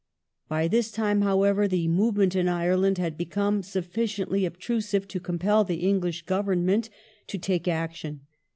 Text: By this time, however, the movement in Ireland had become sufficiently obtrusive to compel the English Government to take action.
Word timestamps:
By 0.49 0.67
this 0.67 0.89
time, 0.91 1.21
however, 1.21 1.67
the 1.67 1.87
movement 1.87 2.35
in 2.35 2.47
Ireland 2.49 2.97
had 2.97 3.15
become 3.19 3.61
sufficiently 3.61 4.45
obtrusive 4.45 5.07
to 5.09 5.19
compel 5.19 5.63
the 5.63 5.87
English 5.87 6.23
Government 6.23 6.89
to 7.27 7.37
take 7.37 7.67
action. 7.67 8.21